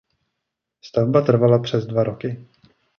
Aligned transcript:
Stavba 0.83 1.21
trvala 1.21 1.59
přes 1.59 1.85
dva 1.85 2.03
roky. 2.03 2.47